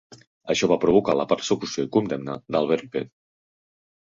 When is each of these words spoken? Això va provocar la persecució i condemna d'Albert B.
Això 0.53 0.69
va 0.71 0.77
provocar 0.85 1.15
la 1.19 1.27
persecució 1.33 1.85
i 1.89 1.91
condemna 1.99 2.39
d'Albert 2.57 2.89
B. 2.97 3.07